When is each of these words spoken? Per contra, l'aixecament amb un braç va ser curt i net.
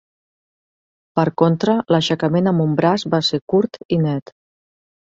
Per 1.19 1.25
contra, 1.43 1.75
l'aixecament 1.97 2.53
amb 2.53 2.67
un 2.67 2.75
braç 2.83 3.07
va 3.17 3.25
ser 3.33 3.43
curt 3.55 3.83
i 3.99 4.03
net. 4.09 4.37